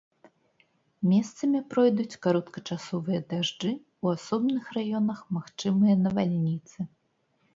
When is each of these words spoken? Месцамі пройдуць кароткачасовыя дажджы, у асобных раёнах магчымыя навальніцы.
Месцамі 1.09 1.59
пройдуць 1.73 2.19
кароткачасовыя 2.23 3.19
дажджы, 3.33 3.71
у 4.07 4.13
асобных 4.15 4.63
раёнах 4.77 5.19
магчымыя 5.39 5.95
навальніцы. 6.07 6.79